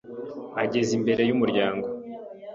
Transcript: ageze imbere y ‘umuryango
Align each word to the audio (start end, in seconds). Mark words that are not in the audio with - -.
ageze 0.63 0.91
imbere 0.99 1.21
y 1.29 1.33
‘umuryango 1.35 1.87